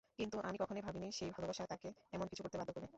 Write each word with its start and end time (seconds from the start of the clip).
কিন্তু 0.19 0.37
আমি 0.41 0.57
কখনই 0.57 0.81
ভাবিনি 0.81 1.07
সেই 1.17 1.29
ভালোবাসা 1.31 1.63
তাকে 1.67 1.89
এমন 2.13 2.25
কিছু 2.27 2.41
করতে 2.43 2.57
বাধ্য 2.57 2.71
করবে। 2.73 2.89